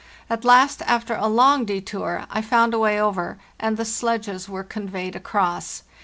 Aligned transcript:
At 0.31 0.43
last, 0.43 0.81
after 0.87 1.13
a 1.13 1.27
long 1.27 1.63
detour, 1.63 2.25
I 2.31 2.41
found 2.41 2.73
a 2.73 2.79
way 2.79 2.99
over; 2.99 3.37
and 3.59 3.77
the 3.77 3.85
sledges 3.85 4.49
were 4.49 4.63
conveyed 4.63 5.15
across. 5.15 5.83